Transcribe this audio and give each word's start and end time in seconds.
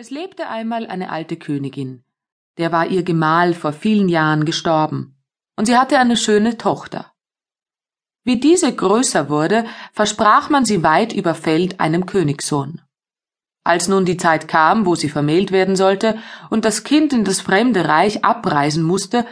Es 0.00 0.10
lebte 0.10 0.48
einmal 0.48 0.86
eine 0.86 1.10
alte 1.10 1.34
Königin, 1.36 2.04
der 2.56 2.70
war 2.70 2.86
ihr 2.86 3.02
Gemahl 3.02 3.52
vor 3.52 3.72
vielen 3.72 4.08
Jahren 4.08 4.44
gestorben, 4.44 5.16
und 5.56 5.64
sie 5.64 5.76
hatte 5.76 5.98
eine 5.98 6.16
schöne 6.16 6.56
Tochter. 6.56 7.10
Wie 8.22 8.38
diese 8.38 8.72
größer 8.72 9.28
wurde, 9.28 9.64
versprach 9.92 10.50
man 10.50 10.64
sie 10.64 10.84
weit 10.84 11.12
über 11.12 11.34
Feld 11.34 11.80
einem 11.80 12.06
Königssohn. 12.06 12.80
Als 13.64 13.88
nun 13.88 14.04
die 14.04 14.16
Zeit 14.16 14.46
kam, 14.46 14.86
wo 14.86 14.94
sie 14.94 15.08
vermählt 15.08 15.50
werden 15.50 15.74
sollte 15.74 16.16
und 16.48 16.64
das 16.64 16.84
Kind 16.84 17.12
in 17.12 17.24
das 17.24 17.40
fremde 17.40 17.88
Reich 17.88 18.24
abreisen 18.24 18.84
musste, 18.84 19.26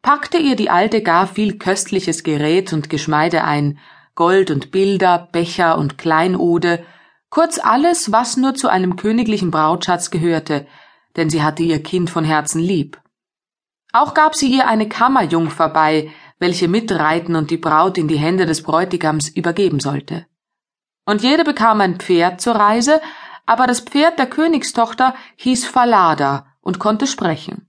packte 0.00 0.38
ihr 0.38 0.54
die 0.54 0.70
Alte 0.70 1.02
gar 1.02 1.26
viel 1.26 1.58
köstliches 1.58 2.22
Gerät 2.22 2.72
und 2.72 2.88
Geschmeide 2.88 3.42
ein, 3.42 3.80
Gold 4.14 4.52
und 4.52 4.70
Bilder, 4.70 5.28
Becher 5.32 5.76
und 5.76 5.98
Kleinode, 5.98 6.84
kurz 7.34 7.58
alles, 7.58 8.12
was 8.12 8.36
nur 8.36 8.54
zu 8.54 8.68
einem 8.68 8.94
königlichen 8.94 9.50
Brautschatz 9.50 10.12
gehörte, 10.12 10.68
denn 11.16 11.30
sie 11.30 11.42
hatte 11.42 11.64
ihr 11.64 11.82
Kind 11.82 12.08
von 12.08 12.22
Herzen 12.22 12.60
lieb. 12.60 13.00
Auch 13.92 14.14
gab 14.14 14.36
sie 14.36 14.46
ihr 14.46 14.68
eine 14.68 14.88
Kammerjungfer 14.88 15.68
bei, 15.68 16.12
welche 16.38 16.68
mitreiten 16.68 17.34
und 17.34 17.50
die 17.50 17.56
Braut 17.56 17.98
in 17.98 18.06
die 18.06 18.18
Hände 18.18 18.46
des 18.46 18.62
Bräutigams 18.62 19.28
übergeben 19.28 19.80
sollte. 19.80 20.26
Und 21.06 21.22
jede 21.22 21.42
bekam 21.42 21.80
ein 21.80 21.98
Pferd 21.98 22.40
zur 22.40 22.54
Reise, 22.54 23.00
aber 23.46 23.66
das 23.66 23.80
Pferd 23.80 24.16
der 24.20 24.26
Königstochter 24.26 25.16
hieß 25.34 25.66
Falada 25.66 26.46
und 26.60 26.78
konnte 26.78 27.08
sprechen. 27.08 27.68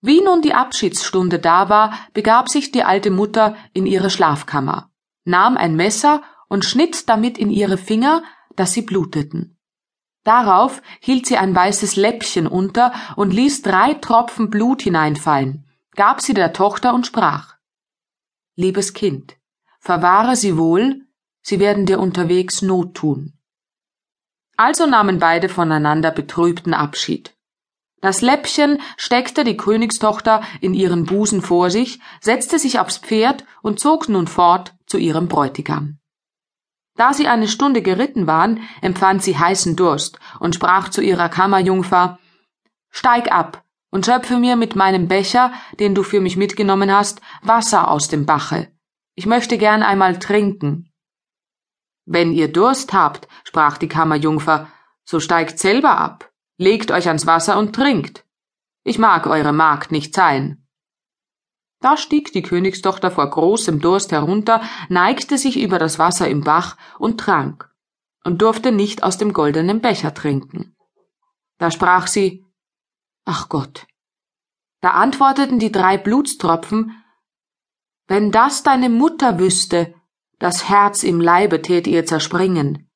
Wie 0.00 0.20
nun 0.22 0.42
die 0.42 0.54
Abschiedsstunde 0.54 1.38
da 1.38 1.68
war, 1.68 1.92
begab 2.14 2.48
sich 2.48 2.72
die 2.72 2.82
alte 2.82 3.12
Mutter 3.12 3.54
in 3.74 3.86
ihre 3.86 4.10
Schlafkammer, 4.10 4.90
nahm 5.24 5.56
ein 5.56 5.76
Messer 5.76 6.24
und 6.48 6.64
schnitt 6.64 7.08
damit 7.08 7.38
in 7.38 7.50
ihre 7.50 7.78
Finger, 7.78 8.24
dass 8.60 8.72
sie 8.72 8.82
bluteten. 8.82 9.56
Darauf 10.22 10.82
hielt 11.00 11.26
sie 11.26 11.38
ein 11.38 11.54
weißes 11.54 11.96
Läppchen 11.96 12.46
unter 12.46 12.92
und 13.16 13.32
ließ 13.32 13.62
drei 13.62 13.94
Tropfen 13.94 14.50
Blut 14.50 14.82
hineinfallen, 14.82 15.66
gab 15.96 16.20
sie 16.20 16.34
der 16.34 16.52
Tochter 16.52 16.92
und 16.92 17.06
sprach 17.06 17.54
Liebes 18.56 18.92
Kind, 18.92 19.38
verwahre 19.78 20.36
sie 20.36 20.58
wohl, 20.58 21.06
sie 21.40 21.58
werden 21.58 21.86
dir 21.86 21.98
unterwegs 21.98 22.60
Not 22.60 22.94
tun. 22.94 23.32
Also 24.58 24.86
nahmen 24.86 25.18
beide 25.18 25.48
voneinander 25.48 26.10
betrübten 26.10 26.74
Abschied. 26.74 27.34
Das 28.02 28.20
Läppchen 28.20 28.82
steckte 28.98 29.42
die 29.42 29.56
Königstochter 29.56 30.42
in 30.60 30.74
ihren 30.74 31.06
Busen 31.06 31.40
vor 31.40 31.70
sich, 31.70 31.98
setzte 32.20 32.58
sich 32.58 32.78
aufs 32.78 32.98
Pferd 32.98 33.46
und 33.62 33.80
zog 33.80 34.10
nun 34.10 34.26
fort 34.26 34.74
zu 34.84 34.98
ihrem 34.98 35.28
Bräutigam. 35.28 35.99
Da 37.00 37.14
sie 37.14 37.28
eine 37.28 37.48
Stunde 37.48 37.80
geritten 37.80 38.26
waren, 38.26 38.60
empfand 38.82 39.22
sie 39.22 39.38
heißen 39.38 39.74
Durst 39.74 40.18
und 40.38 40.54
sprach 40.54 40.90
zu 40.90 41.00
ihrer 41.00 41.30
Kammerjungfer 41.30 42.18
Steig 42.90 43.32
ab 43.32 43.64
und 43.90 44.04
schöpfe 44.04 44.36
mir 44.36 44.54
mit 44.54 44.76
meinem 44.76 45.08
Becher, 45.08 45.50
den 45.78 45.94
du 45.94 46.02
für 46.02 46.20
mich 46.20 46.36
mitgenommen 46.36 46.92
hast, 46.92 47.22
Wasser 47.40 47.90
aus 47.90 48.08
dem 48.08 48.26
Bache. 48.26 48.70
Ich 49.14 49.24
möchte 49.24 49.56
gern 49.56 49.82
einmal 49.82 50.18
trinken. 50.18 50.92
Wenn 52.04 52.32
ihr 52.32 52.52
Durst 52.52 52.92
habt, 52.92 53.28
sprach 53.44 53.78
die 53.78 53.88
Kammerjungfer, 53.88 54.68
so 55.02 55.20
steigt 55.20 55.58
selber 55.58 55.96
ab, 55.96 56.30
legt 56.58 56.90
euch 56.90 57.08
ans 57.08 57.26
Wasser 57.26 57.56
und 57.56 57.74
trinkt. 57.74 58.26
Ich 58.84 58.98
mag 58.98 59.26
eure 59.26 59.54
Magd 59.54 59.90
nicht 59.90 60.14
sein. 60.14 60.59
Da 61.80 61.96
stieg 61.96 62.32
die 62.32 62.42
Königstochter 62.42 63.10
vor 63.10 63.28
großem 63.28 63.80
Durst 63.80 64.12
herunter, 64.12 64.62
neigte 64.90 65.38
sich 65.38 65.58
über 65.58 65.78
das 65.78 65.98
Wasser 65.98 66.28
im 66.28 66.42
Bach 66.42 66.76
und 66.98 67.18
trank 67.18 67.70
und 68.22 68.42
durfte 68.42 68.70
nicht 68.70 69.02
aus 69.02 69.16
dem 69.16 69.32
goldenen 69.32 69.80
Becher 69.80 70.12
trinken. 70.12 70.76
Da 71.58 71.70
sprach 71.70 72.06
sie 72.06 72.44
Ach 73.24 73.48
Gott. 73.48 73.86
Da 74.82 74.90
antworteten 74.90 75.58
die 75.58 75.72
drei 75.72 75.96
Blutstropfen 75.96 77.02
Wenn 78.06 78.30
das 78.30 78.62
deine 78.62 78.90
Mutter 78.90 79.38
wüsste, 79.38 79.94
das 80.38 80.68
Herz 80.68 81.02
im 81.02 81.20
Leibe 81.20 81.62
tät 81.62 81.86
ihr 81.86 82.04
zerspringen. 82.04 82.90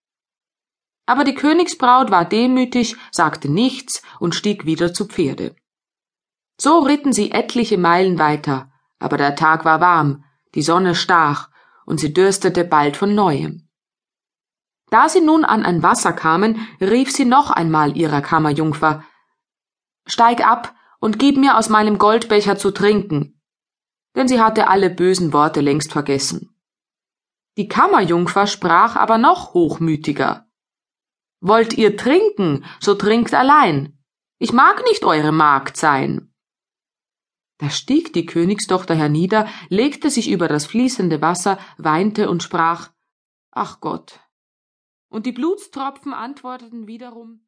Aber 1.07 1.25
die 1.25 1.35
Königsbraut 1.35 2.11
war 2.11 2.25
demütig, 2.25 2.97
sagte 3.11 3.51
nichts 3.51 4.03
und 4.19 4.35
stieg 4.35 4.65
wieder 4.65 4.95
zu 4.95 5.07
Pferde. 5.07 5.55
So 6.59 6.79
ritten 6.79 7.13
sie 7.13 7.33
etliche 7.33 7.77
Meilen 7.77 8.19
weiter, 8.19 8.73
aber 8.99 9.17
der 9.17 9.37
Tag 9.37 9.65
war 9.65 9.81
warm, 9.81 10.25
die 10.55 10.63
Sonne 10.63 10.95
stach, 10.95 11.51
und 11.87 12.01
sie 12.01 12.13
dürstete 12.13 12.65
bald 12.65 12.97
von 12.97 13.15
neuem. 13.15 13.69
Da 14.91 15.09
sie 15.09 15.21
nun 15.21 15.45
an 15.45 15.65
ein 15.65 15.83
Wasser 15.83 16.13
kamen, 16.13 16.69
rief 16.81 17.11
sie 17.11 17.25
noch 17.25 17.51
einmal 17.51 17.97
ihrer 17.97 18.23
Kammerjungfer 18.23 19.05
Steig 20.07 20.47
ab 20.47 20.75
und 21.01 21.19
gib 21.19 21.37
mir 21.37 21.57
aus 21.57 21.69
meinem 21.69 21.99
Goldbecher 21.99 22.57
zu 22.57 22.71
trinken, 22.71 23.41
denn 24.15 24.29
sie 24.29 24.41
hatte 24.41 24.69
alle 24.69 24.91
bösen 24.91 25.33
Worte 25.33 25.61
längst 25.61 25.93
vergessen. 25.93 26.55
Die 27.57 27.69
Kammerjungfer 27.69 28.47
sprach 28.47 28.97
aber 28.97 29.19
noch 29.19 29.55
hochmütiger 29.55 30.47
Wollt 31.41 31.75
ihr 31.75 31.97
trinken, 31.97 32.65
so 32.81 32.95
trinkt 32.95 33.35
allein. 33.35 33.99
Ich 34.39 34.53
mag 34.53 34.83
nicht 34.89 35.05
eure 35.05 35.31
Magd 35.31 35.77
sein. 35.77 36.34
Da 37.65 37.71
stieg 37.71 38.13
die 38.13 38.27
Königstochter 38.27 38.95
hernieder, 38.95 39.49
legte 39.71 40.11
sich 40.11 40.31
über 40.31 40.49
das 40.49 40.67
fließende 40.67 41.23
Wasser, 41.23 41.59
weinte 41.79 42.29
und 42.29 42.43
sprach 42.43 42.91
Ach 43.53 43.81
Gott. 43.81 44.21
Und 45.09 45.25
die 45.25 45.33
Blutstropfen 45.33 46.13
antworteten 46.13 46.87
wiederum 46.87 47.41